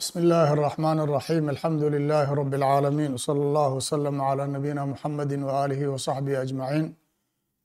بسم 0.00 0.19
الله 0.19 0.53
الرحمن 0.53 0.99
الرحيم 0.99 1.49
الحمد 1.49 1.83
لله 1.83 2.33
رب 2.33 2.53
العالمين 2.53 3.13
وصلى 3.13 3.41
الله 3.47 3.69
وسلم 3.79 4.21
على 4.21 4.43
نبينا 4.47 4.85
محمد 4.85 5.31
وآله 5.47 5.81
وصحبه 5.87 6.41
أجمعين 6.41 6.95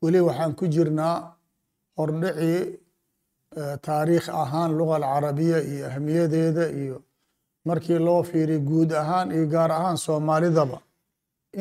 weli 0.05 0.21
waxaan 0.21 0.53
ku 0.57 0.67
jirnaa 0.75 1.33
hordhicii 1.99 2.79
taariikh 3.87 4.29
ahaan 4.43 4.71
luga 4.79 4.95
alcarabiya 5.01 5.59
iyo 5.73 5.87
ahmiyadeeda 5.91 6.65
iyo 6.83 6.97
markii 7.69 7.99
loo 8.07 8.23
fiiriy 8.23 8.59
guud 8.71 8.91
ahaan 9.03 9.31
iyo 9.37 9.47
gaar 9.55 9.71
ahaan 9.79 9.97
soomaalidaba 10.07 10.79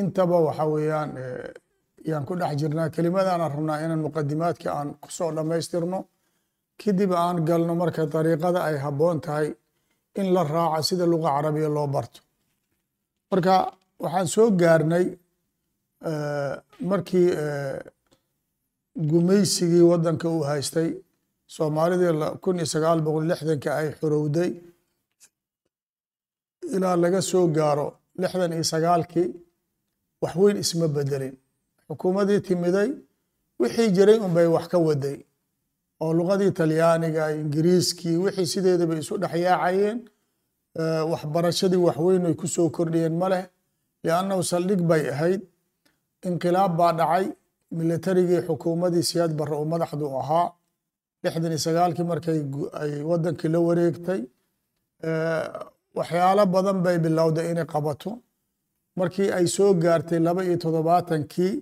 intaba 0.01 0.37
waxa 0.47 0.65
weeyaan 0.73 1.09
yaan 2.09 2.23
ku 2.27 2.33
dhex 2.39 2.53
jirnaa 2.61 2.89
kelimadaan 2.95 3.41
rabnaa 3.53 3.77
inaan 3.85 4.01
muqadimaadka 4.07 4.67
aan 4.79 4.89
kusoo 5.03 5.31
dhammaystirno 5.37 5.99
kadib 6.81 7.11
aan 7.23 7.37
galno 7.49 7.73
marka 7.81 8.03
dariiqada 8.13 8.59
ay 8.67 8.75
habboon 8.85 9.17
tahay 9.25 9.47
in 10.19 10.27
la 10.35 10.41
raaco 10.53 10.81
sida 10.87 11.05
luga 11.11 11.29
carabiya 11.35 11.69
loo 11.75 11.87
barto. 11.95 12.19
Marka 13.31 13.55
waxaan 14.03 14.27
soo 14.35 14.47
gaarnay 14.61 15.05
markii 16.89 17.27
gumaysigii 19.09 19.83
waddanka 19.91 20.27
uu 20.35 20.43
haystay 20.49 20.89
soomaalidii 21.55 22.13
kun 22.43 22.55
iyo 22.59 22.67
sagaal 22.73 22.99
boqol 23.05 23.25
lixdanka 23.29 23.69
ay 23.79 23.87
xorowday 23.99 24.51
ilaa 26.75 26.95
laga 27.03 27.21
soo 27.31 27.45
gaaro 27.57 27.87
lixdan 28.21 28.51
iyo 28.57 28.65
sagaalkii 28.73 29.27
wax 30.21 30.33
weyn 30.41 30.57
isma 30.63 30.87
bedelin 30.95 31.35
xukuumadii 31.87 32.39
timiday 32.47 32.89
wixii 33.61 33.89
jiray 33.95 34.17
unbay 34.25 34.47
wax 34.55 34.65
ka 34.71 34.77
waday 34.87 35.17
oo 36.03 36.11
luqadii 36.17 36.51
talyaaniga 36.59 37.23
ingiriiskii 37.41 38.17
wixii 38.23 38.47
sideedaba 38.53 38.93
isu 39.01 39.13
dhexyaacayeen 39.23 39.97
waxbarashadii 41.11 41.81
waxweyn 41.87 42.25
ay 42.29 42.35
ku 42.41 42.47
soo 42.55 42.67
kordhiyeen 42.77 43.15
ma 43.21 43.27
leh 43.33 43.43
liannahu 44.05 44.41
saldhig 44.51 44.81
bay 44.89 45.03
ahayd. 45.13 45.41
Inqilaab 46.29 46.71
baa 46.79 46.93
dhacay 46.99 47.25
militarigii 47.77 48.41
xukuumadii 48.47 49.03
siyaad 49.09 49.31
barre 49.39 49.55
uu 49.61 49.67
madaxdu 49.73 50.05
ahaa. 50.21 50.47
Lixdan 51.23 51.51
iyo 51.53 51.61
sagaalkii 51.67 52.07
markay 52.11 52.39
ay 52.81 52.91
waddankii 53.09 53.49
la 53.53 53.59
wareegtay 53.67 54.21
waxyaalo 55.97 56.43
badan 56.53 56.77
bay 56.85 56.97
bilowday 57.03 57.45
inay 57.51 57.67
qabato. 57.73 58.11
Markii 58.99 59.29
ay 59.37 59.45
soo 59.55 59.71
gaartay 59.83 60.19
laba 60.27 60.41
iyo 60.47 60.57
toddobaatankii 60.63 61.53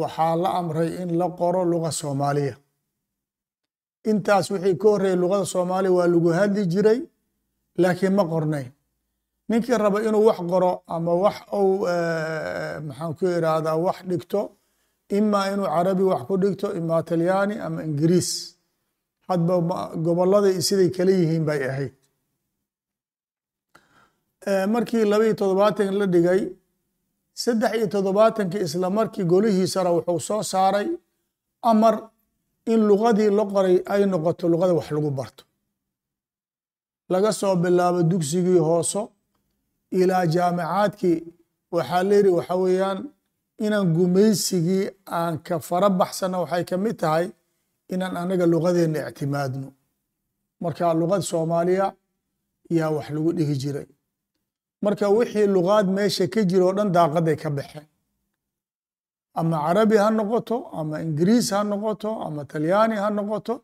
waxaa 0.00 0.34
la 0.42 0.48
amray 0.60 0.90
in 1.02 1.10
la 1.20 1.26
qoro 1.38 1.60
luga 1.72 1.90
soomaaliya 2.00 2.54
intaas 4.10 4.46
wixii 4.52 4.76
ka 4.80 4.86
horreeyay 4.92 5.18
luqada 5.22 5.44
soomaaliya 5.54 5.92
waa 5.98 6.08
lagu 6.14 6.28
hadli 6.38 6.62
jiray 6.72 7.00
laakiin 7.82 8.14
ma 8.18 8.24
qornayn. 8.32 8.68
Ninkii 9.48 9.78
raba 9.84 9.98
inuu 10.08 10.24
wax 10.28 10.38
qoro 10.50 10.72
ama 10.94 11.12
wax 11.24 11.36
uu 11.60 11.74
maxaan 12.86 13.12
ku 13.18 13.24
irahdaa 13.38 13.76
wax 13.86 13.98
dhigto 14.10 14.40
ima 15.18 15.40
inuu 15.52 15.68
carabi 15.74 16.04
wax 16.10 16.22
ku 16.28 16.34
dhigto 16.42 16.66
ima 16.78 16.96
talyaani 17.08 17.54
ama 17.66 17.80
ingiriis. 17.88 18.30
Hadba 19.28 19.54
gobollada 20.04 20.48
siday 20.68 20.90
kala 20.96 21.10
yihiin 21.18 21.44
bay 21.48 21.60
ahayd. 21.70 21.92
Markii 24.72 25.04
laba 25.10 25.24
iyo 25.26 25.34
toddobaatan 25.40 25.94
la 26.00 26.06
dhigay 26.14 26.40
saddex 27.42 27.72
iyo 27.78 27.86
toddobaatankii 27.94 28.62
isla 28.66 28.88
markii 28.98 29.24
golihiisana 29.32 29.90
wuxuu 29.96 30.20
soo 30.28 30.42
saaray 30.52 30.88
amar 31.70 31.94
in 32.72 32.80
luqadii 32.88 33.30
la 33.38 33.44
qoray 33.52 33.76
ay 33.92 34.02
noqoto 34.12 34.44
luqada 34.52 34.72
wax 34.78 34.88
lagu 34.96 35.10
barto. 35.18 35.42
Laga 37.12 37.30
soo 37.40 37.54
bilaabo 37.62 38.00
dugsigii 38.10 38.58
hooso 38.68 39.02
ilaa 40.00 40.24
jaamicaadkii 40.34 41.18
waxaa 41.74 42.02
layidhi 42.08 42.30
waxa 42.38 42.54
weeyaan 42.62 42.98
inaan 43.64 43.86
gumaysigii 43.96 44.84
aan 45.18 45.34
ka 45.46 45.54
fara 45.68 45.88
baxsana 46.00 46.36
waxay 46.42 46.64
ka 46.70 46.76
mid 46.84 46.96
tahay 47.02 47.26
inaan 47.92 48.14
anaga 48.22 48.46
luqadeenna 48.52 48.98
ictimaadno. 49.10 49.68
Marka 50.62 50.86
luqad 51.00 51.22
soomaaliya 51.30 51.86
yaa 52.78 52.90
wax 52.96 53.06
lagu 53.14 53.30
dhigi 53.36 53.56
jiray. 53.62 53.86
Marka 54.84 55.06
wixii 55.16 55.46
luqaad 55.56 55.86
meesha 55.96 56.24
ka 56.34 56.40
jira 56.48 56.64
oo 56.68 56.74
dhan 56.78 56.90
daaqaday 56.96 57.36
ka 57.42 57.48
baxeen 57.56 57.86
ama 59.40 59.56
carabi 59.64 59.96
ha 60.02 60.08
noqoto 60.18 60.56
ama 60.80 60.94
ingiriis 61.04 61.46
ha 61.54 61.60
noqoto 61.72 62.10
ama 62.26 62.42
talyaani 62.52 62.96
ha 63.02 63.08
noqoto 63.18 63.54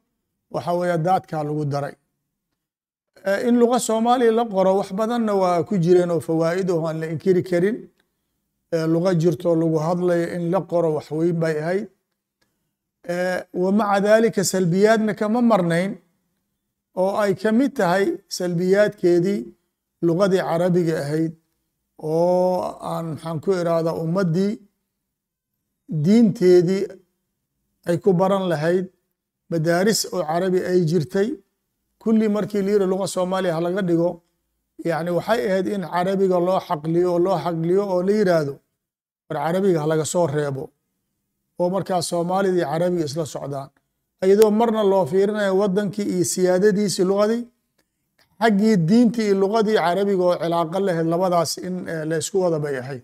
waxa 0.55 0.72
weeye 0.78 0.97
daadkaa 1.06 1.43
lagu 1.49 1.65
daray 1.72 1.94
in 3.49 3.55
luqa 3.62 3.78
soomaaliya 3.88 4.32
la 4.38 4.44
qoro 4.55 4.71
wax 4.81 4.88
badanna 5.00 5.32
waa 5.43 5.59
ku 5.69 5.75
jireen 5.84 6.11
oo 6.15 6.21
fawaa'id 6.28 6.69
oo 6.75 6.82
aan 6.88 6.97
la 7.03 7.06
inkiri 7.12 7.43
karin 7.50 7.77
luqa 8.94 9.11
jirtoo 9.21 9.55
lagu 9.62 9.78
hadlayo 9.87 10.27
in 10.37 10.43
la 10.53 10.61
qoro 10.71 10.88
wax 10.97 11.06
weyn 11.19 11.37
bay 11.43 11.55
ahayd 11.62 11.87
wa 13.62 13.71
maca 13.78 13.99
dalika 14.06 14.43
salbiyaadna 14.53 15.12
kama 15.21 15.41
marnayn 15.50 15.93
oo 17.03 17.12
ay 17.22 17.32
ka 17.43 17.50
mid 17.59 17.72
tahay 17.78 18.05
salbiyaadkeedii 18.38 19.41
luqadii 20.06 20.43
carabiga 20.49 20.94
ahayd 21.05 21.32
oo 21.99 22.56
aan 22.93 23.06
maxaan 23.12 23.38
ku 23.44 23.50
irahdaa 23.61 23.94
ummaddii 24.05 24.53
diinteedii 26.05 26.85
ay 27.89 27.97
ku 28.05 28.11
baran 28.21 28.45
lahayd 28.53 28.87
madaaris 29.51 30.01
oo 30.15 30.23
carabi 30.31 30.61
ay 30.71 30.81
jirtay. 30.91 31.29
Kulli 32.03 32.27
markii 32.29 32.63
layiri 32.67 32.87
luqa 32.93 33.07
soomaaliya 33.15 33.55
halaga 33.59 33.83
dhigo 33.89 34.11
yani 34.85 35.11
waxay 35.19 35.41
ahayd 35.49 35.67
in 35.75 35.83
carabiga 35.95 36.39
loo 36.47 36.59
xaqliyo 36.69 37.09
oo 37.15 37.19
loo 37.27 37.37
xaqliyo 37.45 37.83
oo 37.95 38.01
la 38.07 38.13
yiraahdo 38.19 38.55
war 39.29 39.37
carabiga 39.45 39.79
halaga 39.85 40.05
soo 40.13 40.27
reebo 40.27 40.65
oo 41.61 41.69
markaas 41.75 42.05
soomaalidii 42.11 42.67
carabiga 42.73 43.05
isla 43.09 43.25
socdaan. 43.35 43.71
Iyadoo 44.25 44.51
marna 44.61 44.83
loo 44.93 45.05
fiirinayo 45.11 45.53
wadankii 45.63 46.07
iyo 46.15 46.25
siyaadadiisii 46.33 47.05
luqadii 47.11 47.43
xaggii 48.43 48.75
diintii 48.89 49.27
iyo 49.29 49.37
luqadii 49.43 49.77
carabiga 49.85 50.23
oo 50.31 50.35
cilaaqo 50.43 50.79
lahayd 50.87 51.07
labadaas 51.15 51.53
in 51.67 51.75
la 52.09 52.17
isku 52.23 52.37
wada 52.45 52.59
bay 52.65 52.77
ahayd 52.83 53.03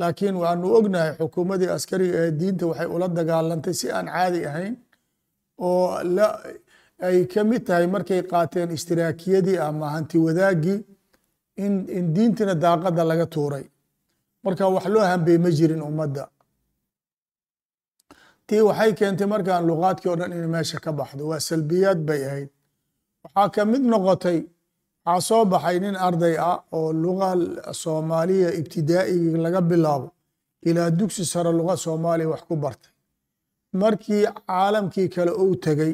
laakiin 0.00 0.36
waanu 0.42 0.66
ognahay 0.78 1.12
xukuumadii 1.20 1.70
askariga 1.76 2.18
ee 2.26 2.30
diinta 2.40 2.64
waxay 2.70 2.88
ula 2.94 3.06
dagaalantay 3.18 3.74
si 3.80 3.86
aan 3.96 4.06
caadi 4.14 4.40
ahayn 4.50 4.74
oo 5.58 5.86
ay 7.06 7.18
ka 7.32 7.40
mid 7.50 7.62
tahay 7.68 7.86
markay 7.94 8.20
qaateen 8.32 8.68
ishtiraakiyadii 8.76 9.58
ama 9.68 9.86
hanti 9.94 10.16
wadaagii 10.26 10.78
in 11.64 11.74
in 11.98 12.04
diintina 12.14 12.54
daaqada 12.64 13.02
laga 13.10 13.26
tuuray. 13.34 13.64
Marka 14.44 14.64
wax 14.74 14.86
loo 14.94 15.04
hambey 15.10 15.36
ma 15.44 15.50
jirin 15.56 15.82
ummadda. 15.88 16.24
Tii 18.46 18.62
waxay 18.68 18.92
keentay 18.98 19.26
markaan 19.32 19.64
luqaadkii 19.68 20.10
o 20.12 20.16
dhan 20.20 20.32
in 20.38 20.46
meesha 20.54 20.78
ka 20.84 20.90
baxdo. 20.98 21.22
Waa 21.30 21.40
salbiyaad 21.48 21.98
bay 22.08 22.20
ahayd. 22.28 22.48
Waxaa 23.24 23.48
ka 23.54 23.62
mid 23.72 23.82
noqotay 23.92 24.38
waxaa 25.06 25.20
soo 25.28 25.44
baxay 25.52 25.78
nin 25.84 25.96
arday 26.06 26.36
ah 26.50 26.58
oo 26.78 26.92
luga 27.02 27.28
soomaaliya 27.82 28.50
ibtidaa'igii 28.60 29.36
laga 29.44 29.60
bilaabo 29.70 30.08
ilaa 30.68 30.90
dugsi 30.98 31.24
sare 31.32 31.52
luga 31.58 31.74
soomaaliya 31.84 32.28
wax 32.32 32.42
ku 32.48 32.54
bartay. 32.56 32.92
Markii 33.80 34.24
caalamkii 34.46 35.08
kale 35.14 35.32
uu 35.42 35.54
tegey 35.64 35.92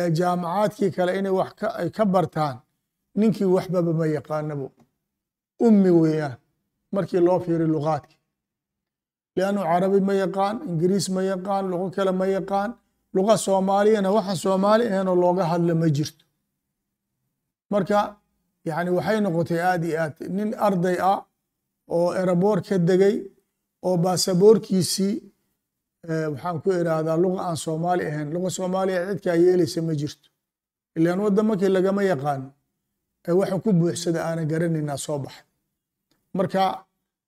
ee 0.00 0.08
jaamacaadkii 0.18 0.90
kale 0.96 1.12
inay 1.18 1.34
wax 1.40 1.50
ay 1.80 1.88
ka 1.96 2.04
bartaan 2.14 2.56
ninkii 3.18 3.48
waxbaba 3.56 3.92
ma 4.00 4.06
yaqaanabo. 4.16 4.66
Ummi 5.66 5.90
weeyaan 6.00 6.36
markii 6.94 7.20
loo 7.26 7.38
fiiriy 7.44 7.70
luqaadkii 7.74 8.18
liannu 9.36 9.60
carabi 9.70 10.00
ma 10.08 10.14
yaqaan 10.22 10.56
ingiriis 10.70 11.06
ma 11.14 11.20
yaqaan 11.32 11.64
luqo 11.70 11.86
kale 11.96 12.12
ma 12.20 12.26
yaqaan 12.36 12.70
luqa 13.16 13.34
soomaaliyana 13.46 14.08
waxaan 14.16 14.38
soomaali 14.44 14.84
ahaynoo 14.90 15.16
looga 15.22 15.44
hadlo 15.52 15.74
ma 15.82 15.88
jirto 15.96 16.24
marka 17.72 17.98
yani 18.68 18.90
waxay 18.96 19.18
noqotay 19.24 19.60
aad 19.70 19.82
iyo 19.88 19.96
aad. 20.04 20.14
Nin 20.36 20.50
arday 20.66 20.96
ah 21.12 21.20
oo 21.96 22.08
eraboor 22.20 22.58
ka 22.66 22.76
degay 22.88 23.16
oo 23.86 23.96
baasaboorkiisii 24.04 25.14
waxaan 26.32 26.56
ku 26.62 26.68
irahdaa 26.80 27.16
luqa 27.24 27.40
aan 27.48 27.56
soomaali 27.64 28.02
ahayn. 28.10 28.28
Luqa 28.34 28.48
soomaaliya 28.58 29.00
cidkaa 29.10 29.36
yeelaysa 29.44 29.80
ma 29.88 29.92
jirto. 30.00 30.28
Ilaan 30.96 31.20
waddamakii 31.24 31.70
lagama 31.76 32.02
yaqaano 32.12 32.48
ee 33.28 33.32
waxa 33.40 33.56
ku 33.64 33.70
buuxsada 33.80 34.18
aanan 34.28 34.46
garanaynaa 34.52 34.98
soo 35.06 35.18
baxay 35.24 35.44
marka 36.38 36.62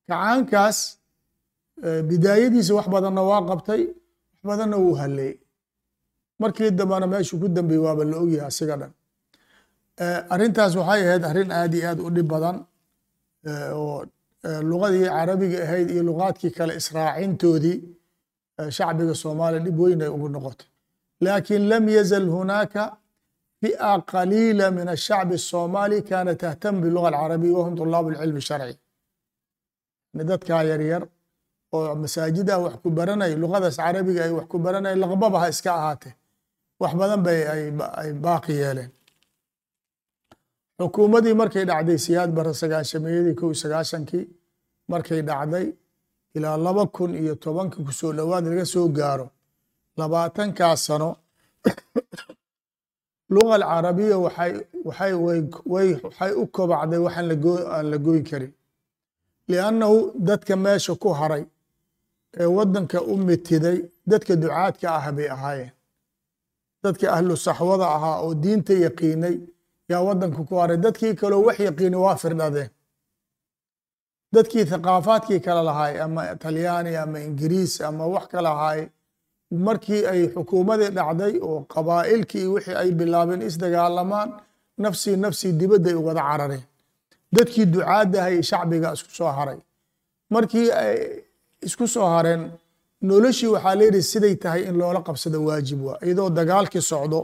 kacaankaas 0.08 0.78
bidaayadiisa 2.08 2.72
wax 2.78 2.86
badanna 2.94 3.22
waa 3.30 3.42
qabtay 3.50 3.82
wax 4.32 4.40
badanna 4.48 4.76
wuu 4.84 4.94
halleeyey 5.00 5.36
markii 6.42 6.70
dambana 6.78 7.06
meeshuu 7.12 7.38
ku 7.42 7.48
dambeeyey 7.56 7.82
waaba 7.86 8.02
la 8.10 8.16
ogyahay 8.22 8.48
asiga 8.50 8.74
dhan 8.80 8.92
arrintaas 10.33 10.73
waxay 10.79 11.01
ahayd 11.07 11.23
arrin 11.31 11.49
aad 11.59 11.73
iyo 11.77 11.85
aad 11.91 11.99
u 12.07 12.09
dhib 12.15 12.27
badan 12.33 12.57
oo 13.79 13.97
luqadii 14.71 15.05
carabiga 15.17 15.57
ahayd 15.65 15.87
iyo 15.93 16.03
luqaadkii 16.09 16.51
kale 16.57 16.73
israacintoodii 16.81 17.77
shacbiga 18.77 19.13
soomaaliya 19.23 19.61
dhib 19.65 19.77
weyn 19.83 20.01
ay 20.05 20.11
ugu 20.15 20.27
noqotay 20.35 20.67
laakiin 21.25 21.63
lam 21.71 21.83
yazal 21.97 22.27
hunaaka 22.35 22.83
fi'a 23.61 23.91
qaliila 24.13 24.65
min 24.77 24.87
ashacbi 24.95 25.33
الsoomaali 25.41 25.97
kaana 26.09 26.33
tahtam 26.43 26.75
biluga 26.83 27.07
alcarabiya 27.11 27.53
wahum 27.59 27.73
طulaabu 27.79 28.07
اlcilmi 28.13 28.41
sharci 28.49 28.75
dadkaa 30.29 30.63
yaryar 30.71 31.03
oo 31.75 31.95
masaajida 32.03 32.53
wax 32.63 32.75
ku 32.83 32.89
baranay 32.97 33.31
luqadaas 33.43 33.75
carabiga 33.83 34.21
ay 34.27 34.31
wax 34.37 34.45
ku 34.51 34.57
baranay 34.65 34.95
laqbaba 35.03 35.37
ha 35.41 35.47
iska 35.53 35.71
ahaatee 35.79 36.13
wax 36.81 36.93
badan 37.01 37.19
bay 37.25 37.39
ay 38.01 38.09
baaqi 38.25 38.53
yeeleen 38.61 38.91
xukuumadii 40.78 41.34
markay 41.40 41.64
dhacday 41.70 41.98
siyaad 42.06 42.30
bara 42.36 42.52
sagaashameeyadii 42.60 43.34
iyo 43.40 43.54
sagaashankii 43.62 44.24
markay 44.92 45.20
dhacday 45.28 45.66
ilaa 46.36 46.56
laba 46.66 46.84
kun 46.86 47.14
iyo 47.22 47.34
tobanka 47.44 47.76
ku 47.86 47.92
soo 47.92 48.12
dhowaad 48.16 48.44
laga 48.50 48.64
soo 48.74 48.88
gaaro 48.98 49.26
labaatankaas 49.98 50.80
sano 50.86 51.10
luga 53.34 53.54
alcarabiya 53.58 54.16
waxay 54.88 56.32
u 56.42 56.46
kobacday 56.56 57.00
waxaan 57.06 57.26
la 57.90 57.98
goyn 58.06 58.24
karin. 58.30 58.52
Liannahu 59.48 59.96
dadka 60.28 60.54
meesha 60.64 60.94
ku 61.02 61.08
haray 61.18 61.44
ee 62.40 62.48
waddanka 62.56 62.98
u 63.12 63.16
mitiday 63.26 63.78
dadka 64.10 64.32
ducaadka 64.42 64.86
ah 64.98 65.12
bay 65.16 65.28
ahaayeen. 65.34 65.72
Dadka 66.82 67.06
ahlu 67.16 67.34
saxwada 67.46 67.86
ahaa 67.96 68.16
oo 68.24 68.34
diinta 68.42 68.72
yaqiinay 68.84 69.36
yaa 69.90 70.02
waddanka 70.08 70.42
ku 70.48 70.54
haray 70.60 70.76
dadkii 70.76 71.14
kaleo 71.20 71.42
wax 71.46 71.58
yaqiini 71.68 71.96
waa 72.04 72.16
firdhadeen 72.22 72.70
dadkii 74.34 74.64
thaqaafaadkii 74.72 75.40
kale 75.46 75.62
lahaay 75.68 76.00
ama 76.06 76.22
talyaani 76.44 76.96
ama 76.96 77.18
ingiriis 77.28 77.80
ama 77.80 78.06
wax 78.14 78.24
kale 78.32 78.48
ahaay 78.48 78.80
markii 79.66 80.02
ay 80.12 80.20
xukuumadii 80.34 80.90
dhacday 80.98 81.34
oo 81.48 81.58
qabaa'ilkii 81.74 82.46
wixii 82.54 82.74
ay 82.82 82.90
bilaabeen 82.98 83.42
isdagaalamaan 83.48 84.30
nafsii 84.84 85.16
nafsii 85.24 85.52
dibadday 85.60 85.94
wada 86.06 86.22
carareen. 86.28 86.64
Dadkii 87.36 87.66
ducaadahay 87.74 88.42
shacbiga 88.42 88.92
isku 88.96 89.10
soo 89.18 89.30
haray. 89.38 89.58
Markii 90.30 90.70
ay 90.82 90.96
isku 91.66 91.86
soo 91.94 92.06
hareen 92.14 92.42
noloshii 93.08 93.46
waxaa 93.54 93.74
layidhi 93.80 94.02
siday 94.02 94.34
tahay 94.42 94.62
in 94.68 94.74
loola 94.80 95.00
qabsado 95.06 95.38
waajib 95.48 95.80
waa 95.86 95.98
iyadoo 96.06 96.30
dagaalkii 96.38 96.80
socdo 96.90 97.20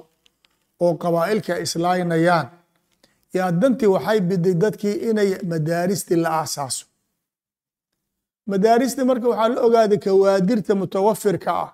oo 0.84 0.92
qabaa'ilka 1.02 1.54
islaynayaan. 1.64 2.46
Yaa 3.36 3.50
dantii 3.60 3.90
waxay 3.94 4.18
biday 4.28 4.54
dadkii 4.62 4.96
inay 5.08 5.30
madaaristii 5.50 6.18
la 6.24 6.30
aasaaso. 6.40 6.84
Madaaristii 8.50 9.04
marka 9.10 9.26
waxaa 9.32 9.48
la 9.54 9.60
ogaaday 9.66 9.98
kawaadirta 10.06 10.72
mutawafirka 10.80 11.50
ah 11.64 11.70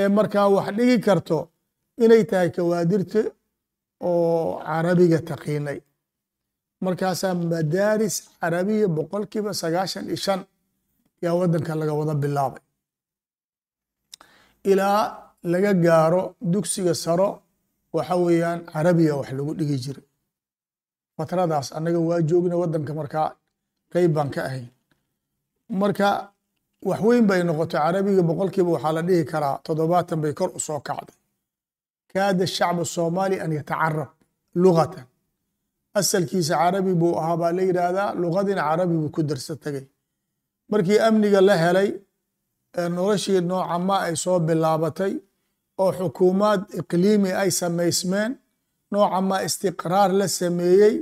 ee 0.00 0.08
markaa 0.16 0.48
wax 0.56 0.66
dhigi 0.76 0.98
karto 1.06 1.38
inay 2.04 2.22
tahay 2.30 2.48
kawaadirta 2.56 3.20
oo 4.00 4.60
carabiga 4.66 5.18
taqiinay. 5.30 5.78
Markaasaa 6.84 7.34
madaaris 7.52 8.14
carabiya 8.40 8.88
boqolkiiba 8.96 9.50
sagaashan 9.60 10.04
iyo 10.10 10.16
shan 10.24 10.40
yaa 11.24 11.34
waddanka 11.40 11.72
laga 11.80 11.92
wada 12.00 12.14
bilaabay. 12.22 12.62
Ilaa 14.70 15.00
laga 15.52 15.72
gaaro 15.84 16.22
dugsiga 16.52 16.94
saro 17.04 17.28
waxa 17.96 18.14
weeyaan 18.24 18.60
carabiya 18.72 19.14
wax 19.18 19.28
lagu 19.38 19.52
dhigi 19.58 19.76
jiray. 19.84 20.04
Fatradaas 21.16 21.68
annaga 21.76 22.00
waa 22.08 22.20
joogna 22.28 22.56
waddanka 22.62 22.92
markaa 23.00 23.28
qeyb 23.92 24.12
baan 24.16 24.30
ka 24.34 24.40
ahayn. 24.48 24.68
Marka 25.80 26.08
wax 26.88 27.00
weyn 27.06 27.24
bay 27.30 27.40
noqotay 27.48 27.80
carabiga 27.84 28.22
boqolkiiba 28.28 28.70
waxaa 28.76 28.92
la 28.96 29.02
dhihi 29.08 29.24
karaa 29.32 29.56
toddobaatan 29.66 30.18
bay 30.22 30.32
kor 30.38 30.50
u 30.58 30.60
soo 30.66 30.80
kacday. 30.88 31.16
Kaada 32.12 32.44
shacbu 32.56 32.82
soomaali 32.94 33.36
an 33.44 33.50
yatacarab 33.58 34.10
lugatan 34.62 35.06
asalkiisa 35.98 36.54
carabi 36.62 36.92
buu 37.00 37.14
ahaa 37.20 37.36
baa 37.40 37.52
la 37.56 37.62
yidhaahdaa 37.68 38.08
luqadina 38.20 38.62
carabi 38.68 38.94
buu 39.00 39.10
ku 39.16 39.20
darsa 39.28 39.54
tegay 39.64 39.84
markii 40.70 40.98
amniga 41.06 41.40
la 41.48 41.54
helay 41.62 41.88
noloshii 42.96 43.40
nooca 43.50 43.76
ma 43.88 43.96
ay 44.06 44.14
soo 44.24 44.38
bilaabatay 44.46 45.12
oo 45.82 45.90
xukuumaad 45.98 46.60
iqliimi 46.80 47.30
ay 47.42 47.50
samaysmeen 47.60 48.32
nooca 48.92 49.20
ma 49.28 49.36
istiqraar 49.46 50.10
la 50.20 50.26
sameeyey 50.40 50.94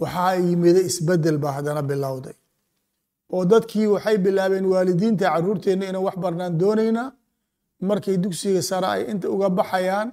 waxaa 0.00 0.34
yimiday 0.46 0.84
isbeddel 0.90 1.38
baa 1.42 1.52
haddana 1.58 1.82
bilowday 1.90 2.36
oo 3.34 3.42
dadkii 3.52 3.86
waxay 3.94 4.16
bilaabeen 4.24 4.66
waalidiinta 4.72 5.24
caruurteenna 5.32 5.84
inaan 5.90 6.04
wax 6.08 6.16
barnaan 6.24 6.54
doonaynaa 6.60 7.08
markay 7.88 8.16
dugsiga 8.22 8.62
sare 8.70 8.86
ay 8.94 9.02
inta 9.12 9.26
uga 9.34 9.48
baxayaan 9.58 10.08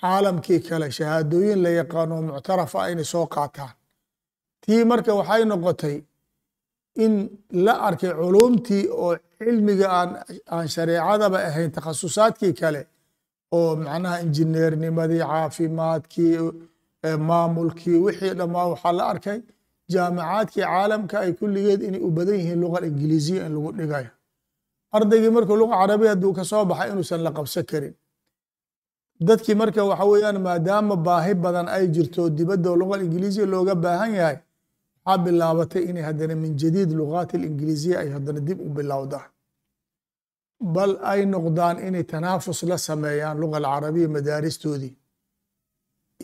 caalamkii 0.00 0.60
kale 0.68 0.86
shahaadooyin 0.96 1.58
la 1.64 1.70
yaqaano 1.80 2.14
muctarafa 2.28 2.78
aynay 2.86 3.04
soo 3.12 3.26
qaataan. 3.34 3.72
Tii 4.62 4.82
marka 4.90 5.10
waxay 5.20 5.42
noqotay 5.50 5.96
in 7.04 7.12
la 7.64 7.72
arkay 7.88 8.12
culumtii 8.20 8.84
oo 9.04 9.12
cilmiga 9.38 9.86
aan 9.98 10.10
aan 10.54 10.66
shareecadaba 10.74 11.38
ahayn 11.48 11.70
takhasusaadkii 11.76 12.52
kale 12.60 12.80
oo 13.56 13.70
macnaha 13.84 14.16
injineernimadii 14.24 15.22
caafimaadkii 15.32 16.38
maamulkii 17.28 17.98
wixii 18.06 18.34
dhammaa 18.38 18.66
waxaa 18.72 18.92
la 18.98 19.04
arkay 19.12 19.38
jaamacaadkii 19.92 20.62
caalamka 20.72 21.16
ay 21.24 21.32
kulligeed 21.38 21.80
inay 21.88 22.02
u 22.06 22.10
badan 22.16 22.36
yihiin 22.40 22.60
luqa 22.64 22.78
ingiliisiya 22.88 23.46
in 23.46 23.52
lagu 23.56 23.70
dhigayo. 23.78 24.10
Ardaygii 24.96 25.32
markuu 25.36 25.56
luqa 25.62 25.74
carabiya 25.80 26.10
hadduu 26.12 26.32
ka 26.38 26.42
baxay 26.70 26.88
inuusan 26.92 27.20
la 27.26 27.30
qabsan 27.36 27.64
karin. 27.70 27.94
Dadkii 29.26 29.54
marka 29.60 29.80
waxa 29.90 30.04
weeyaan 30.10 30.38
maadaama 30.46 30.96
baahi 31.06 31.34
badan 31.44 31.66
ay 31.76 31.84
jirto 31.94 32.22
dibadda 32.36 32.70
luqa 32.80 32.96
ingiliisiya 33.04 33.46
looga 33.52 33.74
baahan 33.84 34.12
yahay 34.20 34.38
waxaa 35.06 35.22
bilaabatay 35.24 35.82
inay 35.90 36.02
haddana 36.08 36.34
min 36.42 36.52
jadiid 36.60 36.90
lugaati 36.98 37.36
ingiliisiya 37.48 37.96
ay 38.02 38.08
haddana 38.14 38.40
dib 38.48 38.58
u 38.66 38.68
bilowdaan 38.76 39.28
bal 40.74 40.92
ay 41.12 41.20
noqdaan 41.32 41.76
inay 41.86 42.04
tanaafus 42.12 42.60
la 42.70 42.76
sameeyaan 42.88 43.36
luga 43.42 43.56
alcarabiya 43.60 44.08
madaaristoodii. 44.16 44.94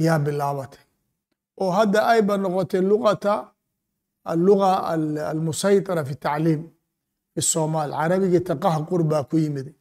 Yaa 0.04 0.18
bilaabatay. 0.26 0.82
Oo 1.62 1.70
hadda 1.78 1.98
ayba 2.12 2.34
noqotay 2.44 2.82
luqata 2.90 3.34
alluga 4.32 4.70
almusaytira 5.32 6.02
fi 6.08 6.14
tacliim 6.24 6.62
fi 7.32 7.40
somaal 7.52 7.90
carabigii 7.98 8.42
taqahqur 8.50 9.02
baa 9.10 9.24
ku 9.30 9.36
yimiday 9.44 9.76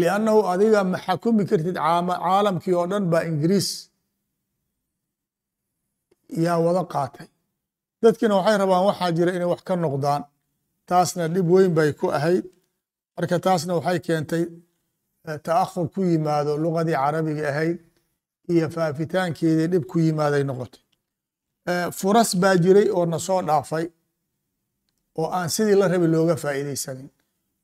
liannahu 0.00 0.40
adiga 0.52 0.80
ma 0.92 0.98
xakumi 1.04 1.42
kartid 1.50 1.76
caalamkii 2.24 2.74
oo 2.80 2.86
dhan 2.90 3.04
baa 3.12 3.22
ingiriis 3.30 3.68
yaa 6.44 6.58
wada 6.64 6.82
qaatay. 6.94 7.28
Dadkiina 8.02 8.34
waxay 8.38 8.56
rabaan 8.62 8.84
waxaa 8.88 9.10
jira 9.16 9.30
inay 9.36 9.48
wax 9.52 9.60
ka 9.68 9.74
noqdaan. 9.84 10.22
Taasna 10.88 11.24
dhib 11.34 11.46
weyn 11.54 11.72
bay 11.76 11.90
ku 12.00 12.06
ahayd 12.18 12.44
marka 13.20 13.38
taasna 13.44 13.74
waxay 13.78 13.98
keentay 14.06 14.44
ta'ahur 15.46 15.86
ku 15.94 16.00
yimaado 16.10 16.52
luqadii 16.64 16.96
carabiga 17.02 17.44
ahayd 17.52 17.78
iyo 18.52 18.66
faafitaankeedii 18.74 19.68
dhib 19.72 19.84
ku 19.90 19.98
yimaaday 20.06 20.42
noqotay. 20.50 20.80
Furas 21.98 22.30
baa 22.42 22.56
jiray 22.64 22.88
oo 22.96 23.04
na 23.06 23.18
soo 23.18 23.42
dhaafay 23.48 23.86
oo 25.20 25.28
aan 25.36 25.48
sidii 25.54 25.76
la 25.80 25.88
rabi 25.88 26.06
looga 26.14 26.36
faa'iidaysanin. 26.42 27.08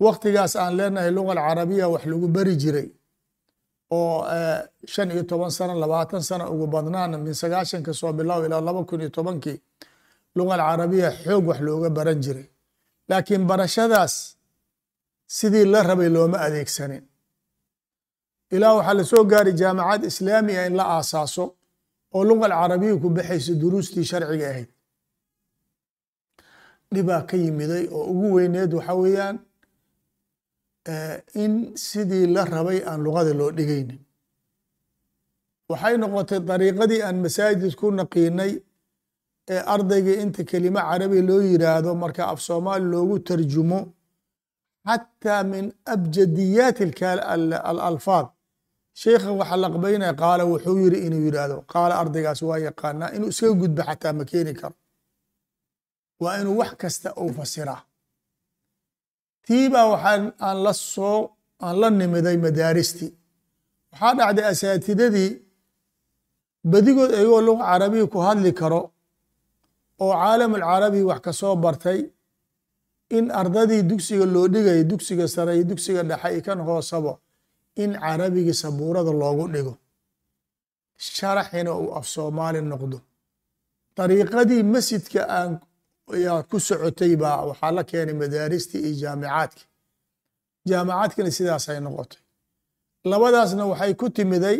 Waktigaas 0.05 0.57
aan 0.57 0.77
leenahay 0.79 1.11
luga 1.17 1.33
alcarabiya 1.33 1.89
wax 1.89 2.05
lagu 2.13 2.29
beri 2.29 2.55
jiray 2.63 2.89
oo 3.91 4.25
shan 4.93 5.11
iyo 5.11 5.23
toban 5.31 5.51
sano 5.51 5.75
labaatan 5.83 6.23
sano 6.29 6.45
ugu 6.53 6.67
badnaan 6.67 7.13
min 7.25 7.35
sagaashanka 7.35 7.93
soo 8.01 8.13
bilow 8.13 8.45
ilaa 8.47 8.61
laba 8.61 8.85
kun 8.89 9.01
iyo 9.01 9.11
tobankii 9.17 9.59
luga 10.37 10.53
alcarabiya 10.55 11.09
xoog 11.25 11.45
wax 11.49 11.61
looga 11.67 11.91
baran 11.97 12.21
jiray. 12.25 12.47
Laakiin 13.09 13.45
barashadaas 13.51 14.36
sidii 15.27 15.65
la 15.73 15.83
rabay 15.83 16.09
looma 16.09 16.39
adeegsanin. 16.47 17.05
Ilaa 18.55 18.75
waxaa 18.79 18.95
la 18.99 19.05
soo 19.11 19.25
gaaray 19.31 19.53
jaamacad 19.61 20.03
islaamiga 20.11 20.67
in 20.69 20.75
la 20.79 20.85
aasaaso 20.97 21.45
oo 22.17 22.25
luga 22.29 22.47
alcarabiya 22.47 22.97
ku 23.03 23.09
baxaysa 23.17 23.53
duruustii 23.61 24.05
sharciga 24.11 24.47
ahayd. 24.51 24.69
Dhibaa 26.95 27.23
ka 27.29 27.37
yimiday 27.37 27.85
oo 27.97 28.05
ugu 28.13 28.29
weyneed 28.37 28.73
waxa 28.75 28.95
weeyaan 29.03 29.37
in 31.43 31.53
sidii 31.87 32.27
la 32.35 32.45
rabay 32.45 32.79
aan 32.89 33.01
luqada 33.05 33.33
loo 33.41 33.51
dhigaynin. 33.59 34.01
Waxay 35.71 35.97
noqotay 36.01 36.41
dariiqadii 36.49 37.03
aan 37.07 37.17
masaajid 37.25 37.75
ku 37.81 37.87
naqiinay 37.99 38.53
ee 39.55 39.61
ardayga 39.75 40.13
inta 40.23 40.43
kelimo 40.51 40.79
carabi 40.89 41.21
loo 41.29 41.41
yiraahdo 41.51 41.91
marka 42.03 42.23
af 42.33 42.39
soomaali 42.47 42.85
loogu 42.93 43.17
tarjumo 43.29 43.79
xataa 44.87 45.43
min 45.53 45.65
abjadiyaati 45.95 46.85
alalfaad 47.71 48.27
sheikha 49.03 49.31
waxa 49.41 49.57
laqbaynaya 49.65 50.13
qaala 50.23 50.43
wuxuu 50.53 50.77
yiri 50.85 50.99
inuu 51.07 51.23
yidhaahdo 51.27 51.57
qaala 51.73 51.95
ardaygaas 52.03 52.41
waa 52.49 52.59
yaqaanaa 52.69 53.11
inuu 53.17 53.29
iskaga 53.33 53.55
gudbo 53.63 53.83
xataa 53.89 54.13
ma 54.19 54.25
keeni 54.31 54.53
karo 54.61 54.75
waa 56.23 56.35
inuu 56.41 56.57
wax 56.61 56.73
kasta 56.83 57.09
uu 57.23 57.31
fasiraa 57.39 57.81
tiibaa 59.47 59.87
waxaan 59.93 60.23
aan 60.47 60.59
la 60.65 60.73
soo 60.95 61.19
aan 61.67 61.77
la 61.81 61.89
nimiday 62.01 62.37
madaaristii 62.47 63.11
waxaa 63.93 64.15
dhacday 64.19 64.45
asaatidadii 64.53 65.31
badigood 66.73 67.11
ayagoo 67.19 67.41
luga 67.49 67.65
carabiya 67.71 68.07
ku 68.13 68.19
hadli 68.27 68.51
karo 68.61 68.81
oo 70.05 70.13
caalamulcarabi 70.23 71.01
wax 71.11 71.21
ka 71.27 71.33
soo 71.41 71.55
bartay 71.65 72.01
in 73.11 73.31
ardadii 73.31 73.83
dugsiga 73.91 74.27
loo 74.35 74.49
dhigayo 74.49 74.85
dugsiga 74.91 75.29
sare 75.29 75.55
iyo 75.57 75.65
dugsiga 75.71 76.03
dhexe 76.03 76.29
iyo 76.35 76.43
kan 76.47 76.61
hoosabo 76.61 77.13
in 77.83 77.93
carabigii 78.01 78.55
sabuurada 78.55 79.13
loogu 79.13 79.49
dhigo. 79.55 79.75
Sharaxina 80.99 81.73
uu 81.75 81.95
af 81.99 82.07
soomaali 82.15 82.61
noqdo. 82.63 82.99
Dariiqadii 83.97 84.63
masjidka 84.63 85.21
aan 85.39 85.53
yaa 86.25 86.43
ku 86.51 86.57
socotay 86.61 87.17
baa 87.23 87.45
waxaa 87.49 87.73
la 87.77 87.83
keenay 87.91 88.15
madaaristii 88.23 88.81
iyo 88.89 88.95
jaamicaadki. 89.03 89.65
Jaamicaadkina 90.69 91.31
sidaasay 91.37 91.79
noqotay. 91.87 92.21
Labadaasna 93.11 93.65
waxay 93.73 93.93
ku 94.01 94.07
timiday 94.17 94.59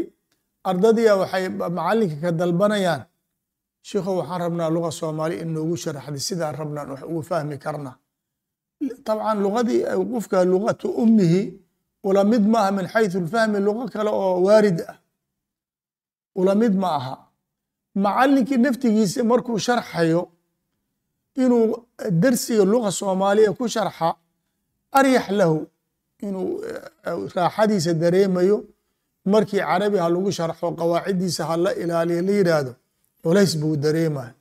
ardadiia 0.71 1.13
waxay 1.23 1.45
macalinka 1.77 2.17
ka 2.23 2.31
dalbanayaan 2.41 3.03
sheikho 3.89 4.11
waxaan 4.21 4.41
rabnaa 4.45 4.71
luga 4.75 4.91
soomaali 5.01 5.35
in 5.43 5.49
noogu 5.55 5.77
sharaxday 5.83 6.21
sidaan 6.29 6.55
rabnaan 6.61 6.89
wax 6.93 7.03
ugu 7.11 7.23
fahmi 7.29 7.57
karna 7.65 7.93
طabcan 9.07 9.39
lugadii 9.45 9.81
qofka 10.13 10.39
lugatu 10.53 10.89
umihi 11.03 11.43
ula 12.09 12.23
mid 12.25 12.43
ma 12.53 12.59
aha 12.63 12.71
min 12.77 12.87
xayثu 12.93 13.19
lfahmi 13.27 13.59
lugo 13.67 13.83
kale 13.93 14.11
oo 14.11 14.37
waarid 14.47 14.79
ah 14.93 14.97
ula 16.41 16.55
mid 16.61 16.75
ma 16.83 16.89
aha 16.99 17.15
macalinkii 18.05 18.59
naftigiisa 18.65 19.21
markuu 19.31 19.59
sharxayo 19.67 20.23
inuu 21.43 21.65
dersiga 22.23 22.65
luga 22.73 22.91
soomaaliya 22.99 23.51
ku 23.59 23.65
sharxa 23.75 24.09
aryax 24.99 25.27
lahu 25.39 25.59
inuu 26.27 26.49
raaxadiisa 27.37 27.93
dareemayo 28.03 28.57
markii 29.33 29.61
carabi 29.69 29.99
ha 30.03 30.07
lagu 30.15 30.31
sharxo 30.39 30.67
qawaaciddiisa 30.79 31.43
ha 31.49 31.55
la 31.65 31.71
ilaaliyo 31.83 32.21
la 32.29 32.33
yidhaahdo 32.39 32.73
culays 33.23 33.53
buu 33.61 33.75
dareemaya 33.85 34.33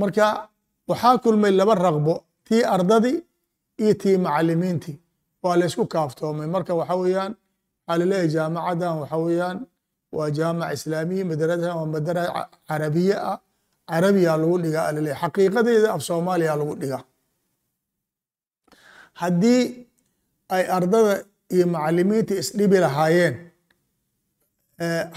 marka 0.00 0.24
waxaa 0.90 1.16
kulmay 1.22 1.52
laba 1.60 1.74
raqbo 1.86 2.14
tii 2.46 2.62
ardadii 2.74 3.18
iyo 3.82 3.94
tii 4.00 4.16
macalimiintii. 4.24 4.96
Waa 5.42 5.56
la 5.58 5.64
ysku 5.68 5.84
kaaftoomay. 5.94 6.46
Marka 6.54 6.72
waxa 6.80 6.94
weeyaan 7.02 7.32
waxaa 7.86 7.98
la 8.00 8.04
leeyahay 8.10 8.28
jaamacadan 8.34 8.94
waxa 9.02 9.16
weeyaan 9.24 9.58
waa 10.16 10.30
jaamac 10.38 10.70
islaamiya 10.76 11.24
madrasadan 11.30 11.76
waa 11.78 11.86
madara 11.94 12.22
carabiye 12.68 13.16
ah. 13.30 13.38
Carabiyaa 13.90 14.36
lagu 14.42 14.56
dhigaa 14.64 14.84
alaleeyahy 14.90 15.20
xaqiiqadeeda 15.22 15.88
af 15.94 16.00
soomaaliya 16.08 16.54
lagu 16.60 16.74
dhigaa. 16.80 17.02
Haddii 19.20 19.62
ay 20.56 20.64
ardada 20.76 21.14
iyo 21.54 21.66
macalimiinta 21.74 22.34
isdhibi 22.42 22.78
lahaayeen 22.84 23.34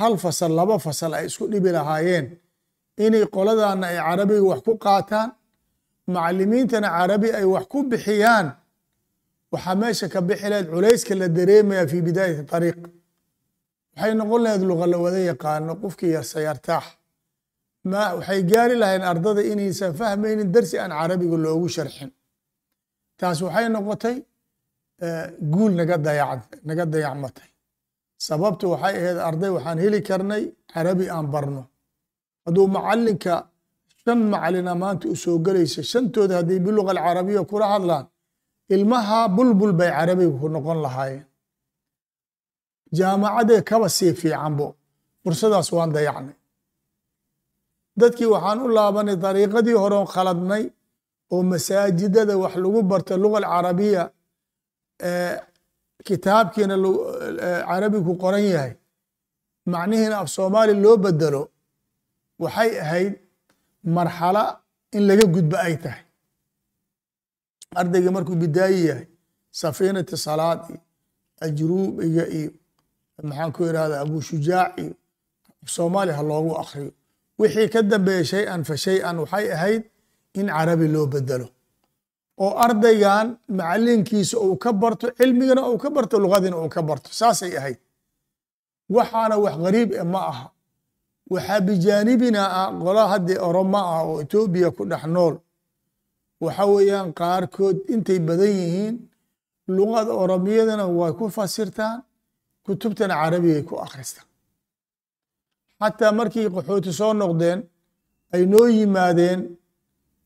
hal 0.02 0.14
fasal 0.24 0.52
laba 0.60 0.76
fasal 0.86 1.12
ay 1.18 1.26
isku 1.30 1.46
dhibi 1.52 1.70
lahaayeen 1.78 2.26
inay 3.06 3.26
qoladana 3.36 3.86
ay 3.92 3.98
carabiga 4.08 4.44
wax 4.52 4.60
ku 4.68 4.74
qaataan 4.86 5.30
macalimiintana 6.08 6.88
carabi 6.98 7.30
ay 7.40 7.46
wax 7.54 7.66
ku 7.72 7.80
bixiyaan 7.92 8.48
waxaa 9.52 9.76
meesha 9.82 10.08
ka 10.14 10.20
bixi 10.22 10.48
lahayd 10.52 10.68
culayska 10.74 11.14
la 11.16 11.28
dareemaya 11.38 11.88
fi 11.92 11.98
bidaayati 12.08 12.52
ariiq 12.58 12.80
waxay 13.96 14.14
noqon 14.20 14.42
lahayd 14.46 14.62
luqa 14.70 14.86
la 14.92 14.98
wada 15.04 15.20
yaqaano 15.32 15.74
qofkii 15.82 16.12
yarsayartaax 16.18 16.86
ma 17.92 18.02
waxay 18.18 18.42
gaari 18.52 18.76
lahayn 18.84 19.04
ardada 19.12 19.42
inaysan 19.52 19.92
fahmaynin 20.00 20.50
darsi 20.56 20.76
aan 20.80 20.92
carabiga 21.00 21.38
loogu 21.46 21.68
sharxin. 21.76 22.10
Taas 23.20 23.40
waxay 23.46 23.68
noqotay 23.76 24.18
guul 25.54 25.72
naga 25.80 25.98
dayac 26.08 26.42
naga 26.68 26.86
dayacmatay. 26.94 27.50
Sababtu 28.28 28.66
waxay 28.74 28.96
ahayd 29.02 29.18
arday 29.30 29.50
waxaan 29.56 29.78
heli 29.84 30.00
karnay 30.10 30.44
carabi 30.74 31.06
aan 31.16 31.28
barno. 31.34 31.64
Hadduu 32.46 32.68
macalinka 32.76 33.34
shan 34.06 34.20
macalina 34.32 34.74
maanta 34.82 35.06
u 35.14 35.16
soo 35.24 35.38
gelaysa 35.46 35.82
shantooda 35.92 36.36
hadday 36.40 36.60
biluga 36.66 36.92
alcarabiya 36.96 37.44
kula 37.52 37.66
hadlaan 37.74 38.06
ilmaha 38.76 39.20
bulbul 39.36 39.74
bay 39.80 39.90
carabiga 39.98 40.36
ku 40.42 40.48
noqon 40.56 40.80
lahaayeen. 40.86 41.26
Jaamacadee 42.98 43.62
kaba 43.70 43.88
sii 43.98 44.14
fiicanbo 44.20 44.68
fursadaas 45.24 45.70
waan 45.76 45.92
dayacnay. 45.96 46.36
Dadkii 48.00 48.30
waxaan 48.34 48.60
u 48.66 48.68
laabanay 48.78 49.16
dariiqadii 49.24 49.78
horeon 49.84 50.08
khaladnay 50.14 50.64
oo 51.34 51.42
masaajidada 51.52 52.34
wax 52.44 52.54
lagu 52.64 52.82
barta 52.92 53.14
luga 53.24 53.38
alcarabiya 53.42 54.04
kitaabkiina 56.08 56.76
carabigu 57.70 58.14
qoran 58.24 58.46
yahay. 58.54 58.74
Macnihiina 59.72 60.16
af 60.22 60.28
soomaali 60.36 60.74
loo 60.84 60.98
bedelo 61.04 61.42
waxay 62.44 62.72
ahayd 62.84 63.14
marxala 63.84 64.44
in 64.94 65.04
laga 65.08 65.26
gudbo 65.36 65.58
ay 65.58 65.76
tahay. 65.84 66.04
Ardayga 67.76 68.12
markuu 68.12 68.36
bidaayi 68.36 68.86
yahay 68.88 69.08
safiinati 69.52 70.18
salaad 70.18 70.60
iyo 70.70 70.80
ajruubiga 71.46 72.26
iyo 72.38 72.52
maxaan 73.24 73.52
ku 73.56 73.62
irahda 73.70 74.02
abu 74.02 74.22
shujaac 74.22 74.78
iyo 74.82 74.94
af 75.64 75.70
soomaali 75.76 76.12
ha 76.18 76.22
loogu 76.24 76.54
akriyo 76.62 76.92
wixii 77.40 77.70
ka 77.74 77.82
dambeeya 77.82 78.26
shay-an 78.26 78.62
fa 78.68 78.76
shay-an 78.78 79.16
waxay 79.20 79.46
ahayd 79.56 79.84
in 80.40 80.48
carabi 80.48 80.88
loo 80.88 81.06
bedelo. 81.14 81.48
Oo 82.44 82.58
ardaygan 82.66 83.28
macalinkiisa 83.58 84.38
uu 84.40 84.56
ka 84.64 84.74
barto 84.74 85.08
cilmigana 85.18 85.62
uu 85.70 85.78
ka 85.78 85.90
barto 85.90 86.16
lugadina 86.20 86.58
uu 86.58 86.70
ka 86.70 86.82
barto 86.82 87.10
saasay 87.20 87.54
ahayd. 87.58 87.78
Waxaana 88.90 89.36
wax 89.44 89.56
gariib 89.64 89.90
e 89.94 90.04
ma 90.14 90.20
aha 90.32 90.46
waxaa 91.34 91.60
bijaanibina 91.68 92.42
ah 92.62 92.70
qola 92.84 93.04
haddii 93.12 93.40
oroma 93.48 93.80
ah 93.96 94.02
oo 94.10 94.16
etoobiya 94.24 94.70
ku 94.78 94.84
dhex 94.92 95.04
nool. 95.16 95.36
Waxa 96.44 96.64
weeyaan 96.74 97.10
qaarkood 97.20 97.78
intay 97.94 98.20
badan 98.28 98.54
yihiin 98.60 98.96
luqada 99.76 100.12
oromiyadana 100.24 100.86
way 101.00 101.12
ku 101.20 101.26
fasirtaan 101.38 101.98
kutubtana 102.66 103.16
carabigay 103.22 103.64
ku 103.70 103.74
akhristaan. 103.86 104.28
Xataa 105.82 106.12
markii 106.20 106.48
qaxooti 106.56 106.92
soo 107.00 107.14
noqdeen 107.22 107.60
ay 108.34 108.44
noo 108.52 108.68
yimaadeen 108.78 109.40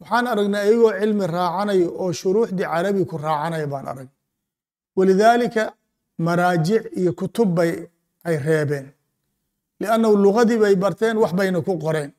waxaan 0.02 0.26
aragnay 0.32 0.62
ayagoo 0.68 0.92
cilmi 1.00 1.26
raacanayo 1.36 1.88
oo 2.02 2.12
shuruuxdii 2.20 2.68
carabi 2.74 3.02
ku 3.10 3.16
raacanaya 3.26 3.68
baan 3.74 3.86
arag 3.92 4.10
walidaalika 4.98 5.64
maraajic 6.26 6.84
iyo 7.00 7.12
kutub 7.20 7.50
bay 7.58 7.72
ay 8.28 8.36
reebeen 8.46 8.86
liannahu 9.82 10.16
lugadii 10.26 10.58
bay 10.64 10.76
barteen 10.84 11.16
wax 11.24 11.32
bayna 11.40 11.60
ku 11.68 11.74
qoreen 11.86 12.12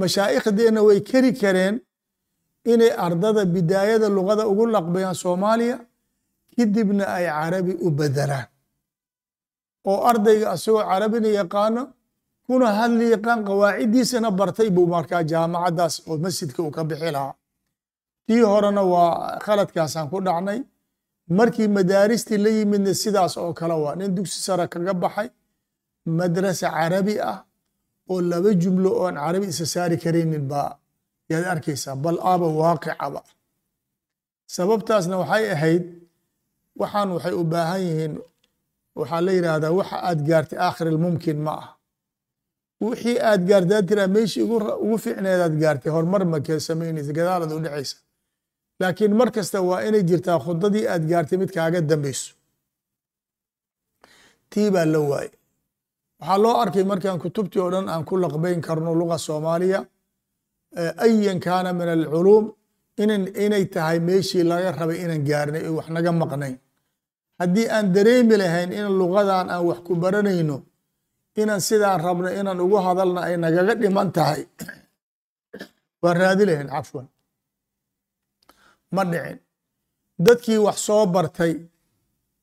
mashaaikhdeenna 0.00 0.80
way 0.88 0.98
keri 1.10 1.32
kareen 1.40 1.74
inay 2.72 2.90
ardada 3.06 3.42
bidaayada 3.54 4.08
lugada 4.16 4.44
ugu 4.52 4.64
laqbayaan 4.74 5.14
soomaaliya 5.24 5.76
kadibna 6.56 7.04
ay 7.16 7.24
carabi 7.38 7.72
u 7.86 7.88
bedelaan 7.98 8.46
oo 9.90 9.98
ardayga 10.10 10.46
asagoo 10.54 10.84
carabina 10.90 11.28
yaqaano 11.40 11.82
kuna 12.46 12.66
hadli 12.78 13.04
yaqaan 13.14 13.40
qawaaciddiisana 13.48 14.28
bartay 14.38 14.68
buu 14.76 14.86
markaa 14.94 15.22
jaamacaddaas 15.30 15.94
oo 16.10 16.16
masjidka 16.24 16.60
uu 16.62 16.70
ka 16.76 16.82
bixi 16.90 17.10
lahaa 17.16 17.34
tii 18.26 18.42
horena 18.50 18.82
waa 18.92 19.38
khaladkaasaan 19.44 20.06
ku 20.12 20.18
dhacnay 20.26 20.58
markii 21.38 21.68
madaaristii 21.76 22.38
la 22.44 22.50
yimidna 22.56 22.92
sidaas 23.02 23.34
oo 23.42 23.52
kale 23.58 23.74
waa 23.84 23.94
nin 24.00 24.10
dugsi 24.16 24.38
sare 24.46 24.64
kaga 24.72 24.94
baxay 25.02 25.28
madrasa 26.18 26.68
carabi 26.76 27.14
ah 27.30 27.38
oo 28.10 28.20
laba 28.30 28.50
jumlo 28.62 28.90
oon 29.02 29.14
carabi 29.24 29.46
isa 29.52 29.66
saari 29.74 29.96
karaynin 30.04 30.44
baa 30.52 30.70
yaad 31.30 31.44
arkaysaa 31.54 31.96
bal 32.04 32.18
aaba 32.30 32.46
waaqicaba 32.60 33.20
sababtaasna 34.56 35.14
waxay 35.22 35.44
ahayd 35.54 35.84
waxaan 36.80 37.08
waxay 37.16 37.34
u 37.40 37.44
baahan 37.52 37.80
yihiin 37.88 38.12
waxaa 38.98 39.20
la 39.26 39.30
yidhaahdaa 39.36 39.72
waxa 39.80 39.96
aad 40.08 40.20
gaartay 40.28 40.58
aakhir 40.66 40.86
ilmumkin 40.92 41.38
ma 41.46 41.52
ah 41.62 41.68
wixii 42.84 43.16
aad 43.30 43.42
gaartay 43.50 43.76
aad 43.78 43.86
tiraa 43.90 44.08
meeshii 44.16 44.44
ugu 44.84 44.96
fiicneed 45.04 45.40
aad 45.46 45.54
gaartay 45.62 45.90
horumar 45.94 46.22
makee 46.34 46.58
samaynaysa 46.68 47.12
gadaalaad 47.18 47.52
u 47.58 47.60
dhacaysa. 47.66 47.96
Laakiin 48.80 49.12
mar 49.20 49.28
kasta 49.36 49.58
waa 49.68 49.80
inay 49.88 50.02
jirtaa 50.10 50.38
khudadii 50.44 50.84
aad 50.94 51.04
gaartay 51.10 51.36
mid 51.42 51.50
kaaga 51.56 51.80
dambeyso 51.90 52.30
tii 54.50 54.68
baa 54.74 54.86
la 54.94 55.00
waaye 55.10 55.30
waxaa 56.22 56.38
loo 56.44 56.54
arkay 56.62 56.84
markaan 56.90 57.18
kutubtii 57.24 57.60
oo 57.64 57.70
dhan 57.74 57.86
aan 57.92 58.04
ku 58.08 58.14
laqbayn 58.24 58.60
karno 58.66 58.90
luga 59.00 59.16
soomaaliya 59.26 59.80
ayan 61.04 61.38
kaana 61.44 61.70
min 61.78 61.88
alculuum 61.96 62.44
inay 63.44 63.64
tahay 63.74 63.98
meeshii 64.08 64.44
laga 64.50 64.70
rabay 64.80 64.98
inaan 65.04 65.22
gaarnay 65.28 65.62
oo 65.68 65.74
wax 65.78 65.88
naga 65.96 66.12
maqnayn. 66.22 66.56
Haddii 67.40 67.66
aan 67.76 67.86
dareemi 67.94 68.36
lahayn 68.42 68.70
in 68.78 68.86
lugadan 69.00 69.46
aan 69.54 69.62
wax 69.68 69.78
ku 69.86 69.92
baranayno 70.02 70.56
inaan 71.40 71.60
sidaan 71.68 71.98
rabno 72.06 72.28
inaan 72.40 72.60
ugu 72.64 72.78
hadalna 72.86 73.20
ay 73.28 73.34
nagaga 73.44 73.74
dhiman 73.82 74.08
tahay. 74.16 74.42
Waan 76.02 76.16
raadi 76.22 76.44
lahayn 76.48 76.68
cafwan. 76.74 77.06
Ma 78.94 79.02
dhicin. 79.12 79.38
Dadkii 80.26 80.58
wax 80.66 80.76
soo 80.86 81.04
bartay 81.14 81.52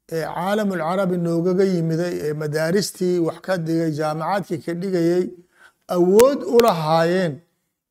caalamulcarabi 0.10 1.18
noogaga 1.26 1.64
yimiday 1.74 2.14
ee 2.28 2.34
madaaristii 2.42 3.16
wax 3.28 3.38
ka 3.46 3.54
dhigay 3.66 3.92
jaamacaadkii 4.00 4.60
ka 4.66 4.74
dhigayey 4.82 5.24
awood 5.96 6.40
u 6.56 6.58
lahaayeen 6.66 7.34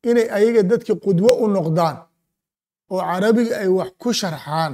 inay 0.09 0.27
ayaga 0.37 0.61
dadki 0.71 0.93
qudwo 1.05 1.29
u 1.43 1.45
noqdaan 1.57 1.97
oo 2.93 3.01
carabiga 3.09 3.53
ay 3.63 3.69
wax 3.79 3.89
ku 4.01 4.09
sharxaan. 4.21 4.73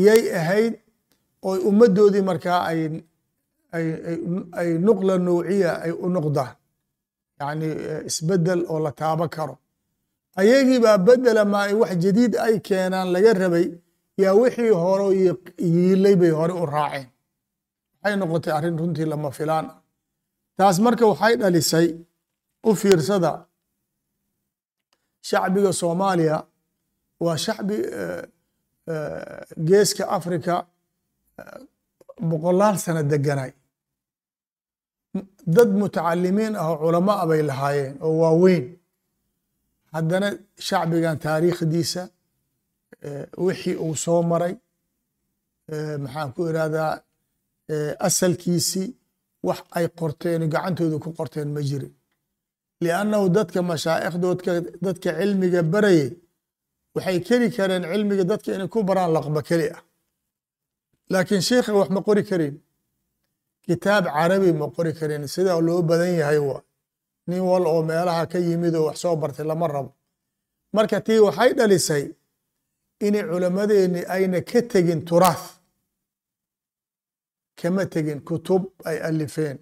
Iyay 0.00 0.22
ahayd 0.40 0.74
oo 1.48 1.56
ummaddoodii 1.70 2.24
markaa 2.30 2.60
ay 2.70 2.80
ay 4.60 4.68
nuqla 4.86 5.14
nouciya 5.26 5.70
ay 5.84 5.92
u 6.04 6.06
noqdaan. 6.16 6.52
Yacni 7.40 7.68
isbeddel 8.08 8.60
oo 8.72 8.78
la 8.84 8.92
taabo 9.00 9.26
karo. 9.36 9.54
Ayagii 10.40 10.80
baa 10.84 10.98
bedela 11.06 11.42
maa 11.52 11.68
wax 11.80 11.92
jadiid 12.04 12.32
ay 12.46 12.54
keenaan 12.66 13.08
laga 13.14 13.32
rabay 13.42 13.66
yaa 14.22 14.34
wixii 14.42 14.72
hore 14.82 15.06
yiilay 15.58 16.16
bay 16.20 16.30
hore 16.38 16.52
u 16.62 16.66
raaceen. 16.74 17.06
Waxay 18.02 18.16
noqotay 18.20 18.52
arrin 18.56 18.76
runtii 18.80 19.06
lama 19.12 19.30
filaan. 19.38 19.66
Ah 19.70 19.78
taas 20.58 20.76
marka 20.84 21.04
waxay 21.12 21.34
dhalisay 21.40 21.86
u 22.68 22.70
fiirsada 22.80 23.32
shacbiga 25.28 25.72
soomaaliya. 25.80 26.36
Waa 27.24 27.36
shacbi 27.44 27.76
geeska 29.68 30.04
africa 30.16 30.54
boqolaal 32.30 32.76
sano 32.84 33.02
deganay 33.12 33.52
dad 35.56 35.70
mutacalimiin 35.80 36.54
ah 36.60 36.68
oo 36.70 36.76
culamo 36.82 37.12
a 37.22 37.24
bay 37.30 37.42
lahaayeen 37.50 37.94
oo 38.06 38.12
waaweyn. 38.22 38.64
Haddana 39.94 40.28
shacbigan 40.68 41.16
taariikhdiisa 41.24 42.02
wixii 43.46 43.76
uu 43.84 43.94
soo 44.04 44.20
maray 44.30 44.54
maxaan 46.04 46.30
ku 46.34 46.40
irahdaa 46.50 46.92
asalkiisii 48.06 48.88
wax 49.48 49.60
ay 49.76 49.86
qorteen 50.00 50.42
gacantooda 50.52 50.96
ku 51.04 51.10
qorteen 51.18 51.48
ma 51.54 51.60
jirin 51.68 51.92
liannahu 52.84 53.26
dadka 53.36 53.60
mashaa'ikhdoodka 53.70 54.52
dadka 54.86 55.10
cilmiga 55.18 55.60
barayay 55.72 56.10
waxay 56.94 57.18
keli 57.28 57.48
kareen 57.56 57.82
cilmiga 57.92 58.24
dadka 58.32 58.48
inay 58.56 58.68
ku 58.74 58.78
baraan 58.88 59.10
laqba 59.16 59.40
keli 59.48 59.68
ah. 59.76 59.82
Laakiin 61.12 61.42
sheikha 61.48 61.72
wax 61.78 61.88
ma 61.96 62.00
qori 62.06 62.22
karin. 62.30 62.54
Kitaab 63.66 64.04
carabi 64.16 64.50
ma 64.60 64.66
qori 64.76 64.92
karin. 64.98 65.22
Sida 65.34 65.52
loo 65.66 65.82
badan 65.88 66.12
yahay 66.20 66.38
wa 66.48 66.56
nin 67.28 67.40
wal 67.50 67.64
oo 67.72 67.82
meelaha 67.90 68.24
ka 68.32 68.38
yimid 68.46 68.74
oo 68.74 68.84
wax 68.88 68.96
soo 69.02 69.16
bartay 69.22 69.44
lama 69.50 69.66
rabo. 69.74 69.90
Marka 70.74 70.98
tii 71.06 71.18
waxay 71.26 71.50
dhalisay 71.58 72.04
inay 73.06 73.24
culammadeenni 73.30 74.00
ayna 74.14 74.38
ka 74.50 74.60
tegin 74.72 75.00
turaath 75.08 75.46
kama 77.58 77.84
tegin 77.92 78.20
kutub 78.28 78.62
ay 78.88 78.98
alifeen 79.08 79.58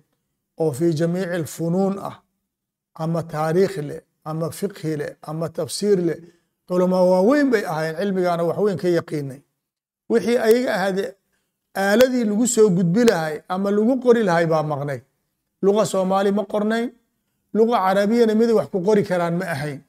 oo 0.62 0.72
fi 0.78 0.86
jamiici 0.98 1.30
alfunuun 1.40 1.94
ah 2.08 2.16
ama 3.02 3.20
taariikh 3.32 3.76
leh 3.88 4.00
ama 4.30 4.46
fiqhi 4.58 4.92
leh 5.00 5.12
ama 5.30 5.46
tafsiir 5.56 5.98
leh. 6.08 6.20
Culamaa 6.68 7.02
waaweyn 7.12 7.48
bay 7.52 7.64
ahaayeen 7.72 7.96
cilmigaana 8.00 8.42
waxweyn 8.50 8.78
ka 8.82 8.88
yaqiinay. 8.98 9.40
Wixii 10.10 10.38
ayaga 10.46 10.70
ahaade 10.76 11.04
aaladii 11.82 12.24
lagu 12.30 12.46
soo 12.54 12.68
gudbi 12.76 13.02
lahay 13.10 13.36
ama 13.54 13.68
lagu 13.76 13.94
qori 14.04 14.22
lahay 14.28 14.46
baa 14.52 14.62
maqnay. 14.72 15.00
Luga 15.64 15.82
soomaali 15.92 16.30
ma 16.38 16.44
qornayn 16.52 16.88
luga 17.56 17.76
carabiyana 17.84 18.34
miday 18.40 18.54
wax 18.58 18.68
ku 18.72 18.78
qori 18.86 19.02
karaan 19.08 19.34
ma 19.40 19.46
ahayn. 19.54 19.80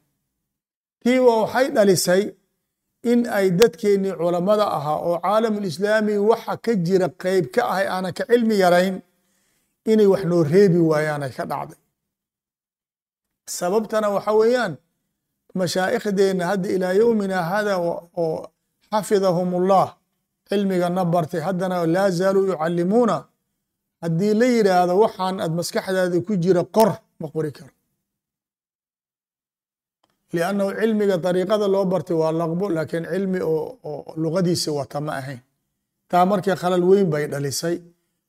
Tiiba 1.02 1.32
waxay 1.42 1.68
dhalisay 1.76 2.24
in 3.04 3.20
ay 3.38 3.48
dadkeennii 3.60 4.14
culammada 4.20 4.66
ahaa 4.78 4.98
oo 5.08 5.18
caalamulislaami 5.26 6.18
waxa 6.30 6.58
ka 6.66 6.72
jira 6.86 7.08
qeyb 7.24 7.46
ka 7.56 7.62
ahay 7.72 7.88
aanan 7.88 8.14
ka 8.18 8.24
cilmi 8.30 8.56
yarayn 8.64 8.96
inay 9.92 10.08
wax 10.14 10.24
noo 10.32 10.44
reebi 10.44 10.80
waayaanay 10.90 11.32
ka 11.38 11.44
dhacday. 11.52 11.80
Sababtana 13.58 14.08
waxa 14.16 14.32
weeyaan 14.40 14.74
mashaaikhdeenna 15.60 16.46
hadda 16.52 16.70
ilaa 16.76 16.94
yowmina 17.02 17.38
hada 17.52 17.74
oo 17.78 18.48
xafidahum 18.92 19.54
ullah 19.60 19.88
cilmigana 20.50 21.06
bartay 21.14 21.42
haddana 21.48 21.86
laa 21.96 22.10
zaaluu 22.10 22.46
yucallimuuna. 22.52 23.18
Haddii 24.02 24.34
la 24.42 24.46
yidhaahdo 24.56 24.94
waxaan 25.04 25.36
aad 25.44 25.52
maskaxdaada 25.60 26.18
ku 26.28 26.34
jira 26.44 26.64
qor 26.76 26.90
ma 27.22 27.28
qori 27.34 27.52
karo 27.58 27.72
liannahu 30.34 30.72
cilmiga 30.80 31.18
dariiqada 31.26 31.68
loo 31.74 31.86
bartay 31.92 32.16
waa 32.22 32.32
laqbo 32.40 32.66
laakiin 32.76 33.06
cilmi 33.14 33.40
oo 33.42 34.14
luqadiisi 34.22 34.70
wata 34.78 35.00
ma 35.06 35.12
ahayn 35.20 35.40
taa 36.12 36.26
markii 36.32 36.56
khalal 36.62 36.84
weyn 36.90 37.08
bay 37.14 37.24
dhalisay 37.32 37.76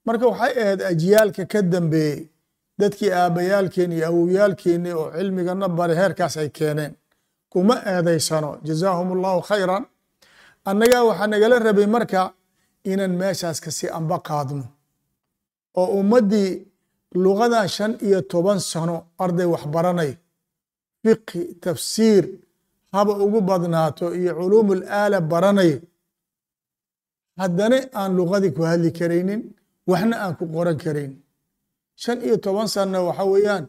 marka 0.07 0.25
waxay 0.31 0.53
ahayd 0.63 0.81
ajyaalka 0.91 1.43
ka 1.53 1.61
dambeeyey 1.73 2.19
dadkii 2.81 3.11
aabbayaalkeeni 3.21 3.95
iyo 3.99 4.07
awowyaalkeeni 4.11 4.91
oo 5.01 5.07
cilmigana 5.17 5.67
bare 5.79 5.95
heerkaas 6.01 6.35
ay 6.43 6.49
keeneen 6.59 6.93
kuma 7.53 7.75
eedaysano 7.93 8.51
jazaahum 8.67 9.09
allahu 9.17 9.41
khayran 9.51 9.85
annagaa 10.71 11.03
waxaa 11.09 11.27
nagala 11.33 11.57
rabay 11.67 11.87
marka 11.97 12.21
inaan 12.91 13.15
meeshaas 13.21 13.59
kasi 13.65 13.85
amba 13.99 14.17
qaadno 14.29 14.65
oo 15.81 15.87
ummaddii 16.01 16.51
lugadan 17.25 17.69
shan 17.77 17.93
iyo 18.07 18.19
toban 18.33 18.59
sano 18.71 18.97
arday 19.25 19.47
wax 19.55 19.65
baranay 19.75 20.11
fiqhi 21.03 21.41
tafsiir 21.65 22.25
haba 22.95 23.13
ugu 23.25 23.41
badnaato 23.49 24.07
iyo 24.21 24.33
culuumul 24.39 24.83
aala 24.99 25.19
baranay. 25.31 25.73
Haddana 27.41 27.79
aan 28.01 28.13
lugadii 28.19 28.53
ku 28.57 28.63
hadli 28.71 28.91
karaynin 28.99 29.43
waxna 29.91 30.17
aan 30.25 30.35
ku 30.39 30.45
qoran 30.55 30.77
karaynin 30.85 31.21
shan 32.03 32.19
iyo 32.27 32.37
toban 32.45 32.69
sanna 32.75 32.99
waxa 33.09 33.25
weeyaan 33.33 33.65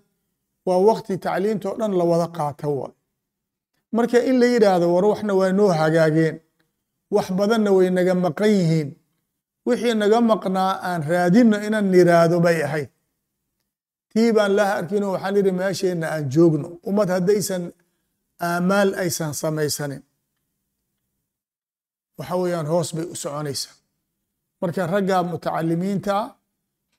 waa 0.68 0.80
wakti 0.88 1.14
tacliintoo 1.26 1.76
dhan 1.80 1.94
la 2.00 2.04
wada 2.12 2.28
qaata 2.38 2.68
waay 2.78 2.94
marka 3.96 4.18
in 4.30 4.36
la 4.42 4.48
yidhaahdo 4.54 4.86
war 4.96 5.06
waxna 5.12 5.34
waa 5.40 5.52
noo 5.58 5.72
hagaageen. 5.82 6.36
Wax 7.16 7.28
badanna 7.38 7.70
way 7.78 7.90
naga 7.98 8.14
maqan 8.26 8.50
yihiin. 8.58 8.90
Wixii 9.68 9.94
naga 10.02 10.18
maqnaa 10.32 10.74
aan 10.90 11.02
raadinno 11.12 11.58
inaan 11.68 11.88
niraado 11.94 12.38
bay 12.46 12.58
ahayd 12.68 12.90
tii 14.14 14.30
baan 14.36 14.52
laha 14.58 14.74
arkino 14.80 15.08
waxaan 15.14 15.36
idhi 15.42 15.52
meesheenna 15.62 16.08
aan 16.16 16.26
joogno. 16.34 16.68
Ummad 16.90 17.10
haddaysan 17.16 17.64
aamaal 18.50 18.90
aysan 19.04 19.32
samaysanin. 19.42 20.02
Waxa 22.18 22.36
weeyaan 22.42 22.68
hoos 22.72 22.90
bay 22.96 23.06
u 23.14 23.16
soconaysaa. 23.24 23.76
Marka 24.62 24.82
ragga 24.94 25.18
mutacalimiinta 25.32 26.16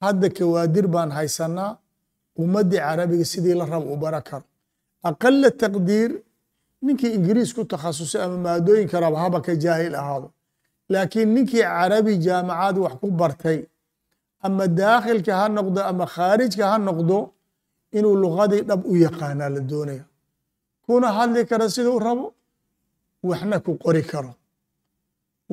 hadda 0.05 0.29
kawaadir 0.37 0.87
baan 0.95 1.11
haysanaa 1.19 1.71
ummaddii 2.43 2.81
carabiga 2.87 3.25
sidii 3.33 3.55
la 3.61 3.65
rabo 3.73 3.87
u 3.95 3.97
bara 4.03 4.21
karo. 4.29 4.45
Aqala 5.09 5.51
taqdiir 5.63 6.11
ninkii 6.85 7.13
ingiriis 7.17 7.51
ku 7.57 7.63
takhasusay 7.73 8.23
ama 8.27 8.39
maadooyinka 8.47 8.97
raba 9.05 9.19
haba 9.25 9.39
ka 9.47 9.53
jaahil 9.65 9.95
ahaado. 10.01 10.29
Laakiin 10.93 11.29
ninkii 11.35 11.63
carabi 11.75 12.13
jaamacad 12.27 12.77
wax 12.85 12.95
ku 13.01 13.07
bartay 13.21 13.59
ama 14.47 14.65
daakhilka 14.81 15.33
ha 15.41 15.47
noqdo 15.57 15.81
ama 15.91 16.05
khaarijka 16.15 16.65
ha 16.71 16.77
noqdo 16.89 17.17
inuu 17.99 18.17
luqadii 18.25 18.63
dhab 18.69 18.81
u 18.93 18.95
yaqaanaa 19.07 19.51
la 19.55 19.61
doonaya 19.71 20.05
kuna 20.87 21.09
hadli 21.19 21.41
kara 21.51 21.67
sida 21.75 21.91
u 21.97 21.99
rabo 22.07 22.27
waxna 23.29 23.57
ku 23.67 23.73
qori 23.85 24.03
karo 24.11 24.33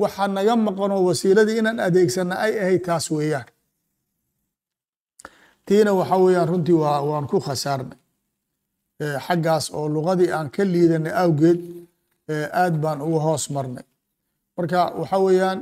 waxa 0.02 0.24
naga 0.36 0.54
maqanoo 0.66 1.02
wasiiladii 1.08 1.58
inaan 1.60 1.78
adeegsana 1.86 2.34
ay 2.44 2.52
ahayd 2.62 2.82
taas 2.88 3.06
weeyaan 3.16 3.48
tiina 5.66 5.90
waxa 6.00 6.16
weeyaan 6.24 6.48
runtii 6.50 6.78
waa 6.82 7.00
waan 7.10 7.26
ku 7.30 7.38
khasaarnay 7.46 7.98
xaggaas 9.26 9.64
oo 9.78 9.86
luqadii 9.94 10.30
aan 10.36 10.48
ka 10.54 10.62
liidanay 10.72 11.14
awgeed 11.22 11.58
aad 12.62 12.74
baan 12.82 12.98
uga 13.06 13.20
hoos 13.26 13.44
marnay 13.54 13.86
marka 14.56 14.78
waxa 15.00 15.18
weeyaan 15.26 15.58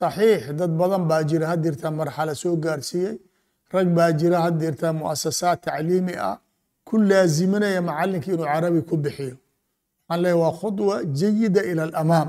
saxiix 0.00 0.42
dad 0.58 0.72
badan 0.80 1.02
baa 1.10 1.22
jira 1.30 1.46
hadirtaa 1.52 1.90
marxala 1.98 2.34
soo 2.42 2.56
gaarsiiyey. 2.64 3.16
Rag 3.74 3.88
baa 3.96 4.10
jira 4.20 4.38
hadirtaa 4.46 4.92
muasasaad 5.00 5.58
tacliimi 5.64 6.14
ah. 6.28 6.36
Ku 6.86 6.94
laaziminaya 7.08 7.80
macalinka 7.88 8.28
inuu 8.32 8.46
carabi 8.52 8.80
ku 8.88 8.94
bixiyo. 9.04 9.36
Waxaan 10.08 10.20
leeyahy 10.22 10.40
waa 10.42 10.52
khudwa 10.60 10.94
jayida 11.18 11.60
ila 11.70 11.82
alamaam 11.88 12.28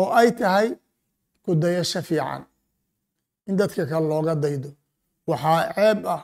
oo 0.00 0.08
ay 0.20 0.28
tahay 0.38 0.68
ku 1.44 1.50
dayasho 1.62 2.00
fiican. 2.08 2.42
In 3.48 3.54
dadka 3.58 3.82
kale 3.90 4.06
looga 4.12 4.34
daydo. 4.44 4.70
Waxaa 5.30 5.60
ceeb 5.76 5.98
ah 6.14 6.22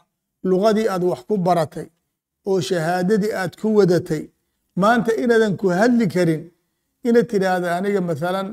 luqadii 0.49 0.89
aad 0.93 1.03
wax 1.11 1.21
ku 1.29 1.35
baratay 1.47 1.87
oo 2.49 2.61
shahaadadii 2.69 3.33
aad 3.41 3.53
ku 3.61 3.67
wadatay. 3.79 4.23
Maanta 4.83 5.13
inaadan 5.23 5.55
ku 5.61 5.67
hadli 5.79 6.07
karin 6.15 6.43
inaad 7.09 7.27
tidhaahda 7.33 7.69
aniga 7.79 8.01
mathalan 8.11 8.49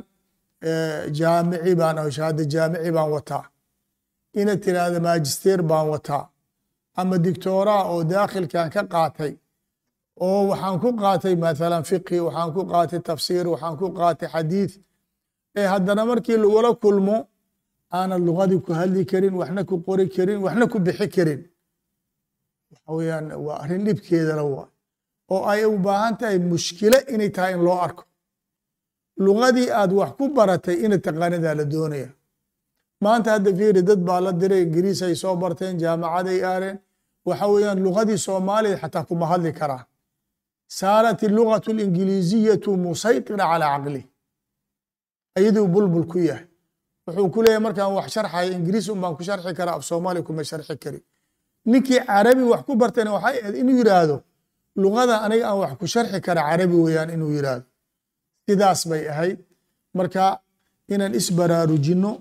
jaamici 1.19 1.71
baan 1.79 1.97
shahaada 2.15 2.43
jaamici 2.53 2.91
baan 2.97 3.09
wataa. 3.15 3.43
Inaad 4.39 4.59
tidhaahda 4.65 4.99
magister 5.07 5.59
baan 5.69 5.87
wataa. 5.93 6.23
Ama 6.99 7.15
dictoraa 7.25 7.83
oo 7.91 8.03
daakhilkan 8.11 8.67
ka 8.75 8.81
qaatay 8.93 9.33
oo 10.25 10.39
waxaan 10.49 10.77
ku 10.83 10.89
qaatay 11.01 11.35
mathalan 11.43 11.83
fiqhi 11.89 12.17
waxaan 12.27 12.49
ku 12.55 12.61
qaatay 12.71 12.99
tafsiir 13.09 13.45
waxaan 13.53 13.75
ku 13.79 13.85
qaatay 13.99 14.29
xadiid 14.33 14.71
ee 15.59 15.67
haddana 15.73 16.03
markii 16.09 16.37
lagula 16.43 16.71
kulmo 16.83 17.17
aanad 17.97 18.21
luqadii 18.27 18.61
ku 18.65 18.71
hadli 18.79 19.01
karin 19.11 19.33
waxna 19.41 19.61
ku 19.69 19.75
qori 19.87 20.05
karin 20.15 20.39
waxna 20.45 20.65
ku 20.71 20.77
bixi 20.85 21.07
karin. 21.15 21.41
Waxa 22.71 22.89
weeyaan 22.97 23.25
waa 23.45 23.57
arrin 23.63 23.83
dhibkeedala 23.87 24.43
waay 24.53 24.69
oo 25.33 25.41
ay 25.51 25.61
u 25.73 25.77
baahan 25.85 26.13
tahay 26.19 26.37
mushkilo 26.51 26.99
inay 27.13 27.29
tahay 27.35 27.53
in 27.57 27.61
loo 27.67 27.77
arko 27.87 28.03
lugadii 29.17 29.69
aad 29.71 29.91
wax 29.93 30.11
ku 30.17 30.25
baratay 30.37 30.75
ina 30.85 30.97
taqaanidaa 30.97 31.55
la 31.59 31.65
doonaya. 31.65 32.09
Maanta 33.03 33.31
hadda 33.35 33.51
fiiri 33.57 33.81
dad 33.83 33.99
baa 34.07 34.19
la 34.25 34.31
diray 34.31 34.61
ingiriis 34.65 35.01
ay 35.07 35.15
soo 35.15 35.35
barteen 35.35 35.77
jaamacaday 35.81 36.39
aareen 36.51 36.77
waxa 37.27 37.47
weeyaan 37.53 37.79
lugadii 37.85 38.17
soomaaliya 38.17 38.77
xataa 38.81 39.03
kuma 39.09 39.25
hadli 39.31 39.51
karaan 39.59 39.85
saarat 40.79 41.21
ilugatu 41.23 41.71
alingiliiziyatu 41.71 42.69
musaytira 42.83 43.45
calaa 43.51 43.71
caqli. 43.77 44.01
Ayaduu 45.37 45.67
bulbul 45.67 46.05
ku 46.11 46.17
yahay. 46.19 46.45
Wuxuu 47.07 47.29
ku 47.33 47.39
leeyahay 47.43 47.63
markaan 47.65 47.93
wax 47.97 48.07
sharxaya 48.15 48.51
ingiriis 48.57 48.87
un 48.89 49.01
ku 49.17 49.23
sharxi 49.23 49.53
karaa 49.59 49.75
af 49.77 49.83
soomaaliya 49.89 50.23
kuma 50.27 50.43
sharxi 50.43 50.75
kari 50.83 50.99
ninkii 51.65 51.99
carabi 52.07 52.43
wax 52.51 52.61
ku 52.67 52.73
bartayna 52.81 53.11
waxay 53.15 53.37
ahayd 53.41 53.55
inuu 53.61 53.77
yidhaahdo 53.79 54.17
lugada 54.81 55.15
aniga 55.25 55.45
aan 55.49 55.57
wax 55.63 55.71
ku 55.79 55.85
sharxi 55.93 56.19
kara 56.25 56.41
carabi 56.49 56.75
weeyaan 56.85 57.09
inuu 57.15 57.31
yidhaahdo 57.37 57.65
sidaas 58.47 58.81
bay 58.89 59.03
ahayd. 59.13 59.37
Marka 59.97 60.25
inaan 60.93 61.13
isbaraarujinno 61.19 62.11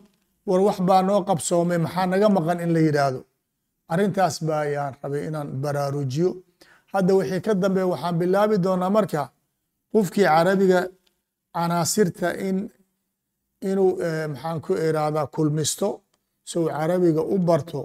war 0.48 0.60
wax 0.66 0.78
baa 0.88 1.02
noo 1.08 1.20
qabsoomay 1.28 1.78
maxaa 1.84 2.06
naga 2.12 2.28
maqan 2.36 2.58
in 2.64 2.70
la 2.76 2.80
yidhaahdo? 2.86 3.20
Arrintaas 3.92 4.36
ba 4.46 4.54
ayaan 4.64 4.94
rabay 5.02 5.22
inaan 5.28 5.48
baraarujiyo. 5.62 6.30
Hadda 6.92 7.12
wixii 7.18 7.40
ka 7.46 7.52
dambeeya 7.62 7.86
waxaan 7.92 8.14
bilaabi 8.20 8.56
doonaa 8.64 8.90
marka 8.96 9.22
qofkii 9.92 10.26
carabiga 10.34 10.80
canaasirta 11.54 12.28
in 12.48 12.56
inuu 13.70 13.90
maxaan 14.32 14.58
ku 14.64 14.72
irahdaa 14.88 15.26
kulmisto 15.34 15.88
uu 16.56 16.66
carabiga 16.76 17.22
u 17.34 17.36
barto 17.48 17.80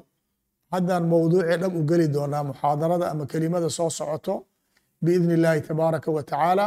haddaan 0.73 1.03
mowduucii 1.11 1.57
dhab 1.61 1.73
u 1.79 1.81
geli 1.89 2.07
doonaa 2.15 2.43
muxaadarada 2.49 3.05
ama 3.11 3.23
kelimada 3.31 3.69
soo 3.77 3.89
socoto 3.97 4.33
biidni 5.03 5.33
illaahi 5.37 5.61
tabaaraka 5.67 6.09
wa 6.17 6.21
tacaala 6.31 6.65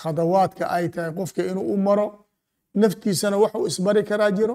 khadawaadka 0.00 0.64
ay 0.76 0.86
tahay 0.94 1.12
qofka 1.18 1.40
inuu 1.50 1.66
u 1.74 1.76
maro 1.86 2.06
naftiisana 2.80 3.36
wax 3.42 3.52
uu 3.54 3.66
isbari 3.70 4.02
karaa 4.10 4.30
jiro. 4.38 4.54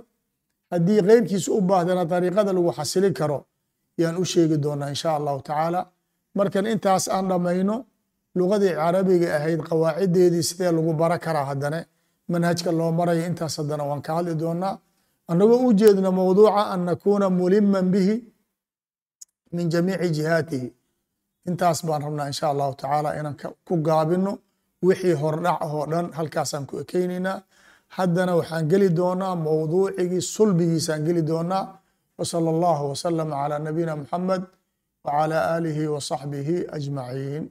Haddii 0.72 1.02
keyrkiisa 1.08 1.50
u 1.58 1.62
baahdana 1.70 2.04
dariiqada 2.12 2.52
lagu 2.58 2.72
xasilin 2.78 3.14
karo 3.20 3.40
yaan 4.02 4.16
u 4.22 4.26
sheegi 4.32 4.58
doonaa 4.64 4.90
insha 4.94 5.10
allahu 5.18 5.40
tacaala. 5.48 5.82
Markan 6.38 6.66
intaas 6.74 7.06
aan 7.16 7.26
dhammayno 7.30 7.76
lugadii 8.38 8.74
carabiga 8.80 9.28
ahayd 9.38 9.60
qawaaciddeedii 9.70 10.44
sidee 10.50 10.72
lagu 10.78 10.92
bara 11.02 11.18
karaa 11.26 11.46
haddane? 11.50 11.80
Manhajka 12.32 12.72
loo 12.80 12.92
maraya 13.00 13.24
intaas 13.30 13.56
haddana 13.60 13.84
waan 13.90 14.02
ka 14.06 14.12
hadli 14.18 14.34
doonaa. 14.42 14.76
Annagoo 15.32 15.60
u 15.68 15.74
jeedno 15.80 16.10
mowduuca 16.18 16.62
an 16.74 16.82
nakuuna 16.88 17.28
muliman 17.40 17.88
bihi 17.94 18.16
min 19.56 19.66
jamiici 19.74 20.10
jihaatihi. 20.16 20.68
Intaas 21.50 21.80
baan 21.88 22.02
rabnaa 22.06 22.28
insha 22.32 22.46
allahu 22.54 22.74
tacaala 22.82 23.10
inaan 23.20 23.36
ku 23.68 23.74
gaabino 23.88 24.32
wixii 24.86 25.14
hordhac 25.22 25.60
oo 25.66 25.86
dhan 25.92 26.06
halkaasaan 26.18 26.66
ku 26.70 26.76
ekeynaynaa 26.84 27.38
haddana 27.98 28.36
waxaan 28.40 28.66
geli 28.72 28.90
doonaa 29.00 29.36
mowduucigii 29.36 30.22
sulbigiisaan 30.22 31.02
geli 31.08 31.22
doonaa. 31.32 31.66
Wsala 32.20 32.50
allahu 32.56 32.84
wasalama 32.92 33.36
calaa 33.42 33.60
nabiyina 33.60 33.96
muxamed 34.02 34.44
wcalى 35.06 35.38
aalihi 35.54 35.84
wa 35.94 36.02
saxbihi 36.10 36.56
ajmaciin 36.78 37.44